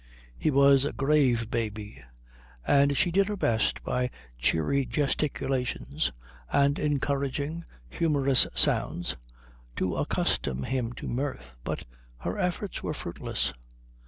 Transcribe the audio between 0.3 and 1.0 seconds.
He was a